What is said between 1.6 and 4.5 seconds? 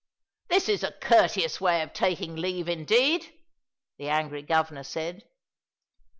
way of taking leave, indeed!" the angry